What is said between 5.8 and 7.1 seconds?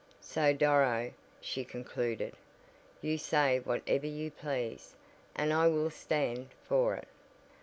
'stand' for it.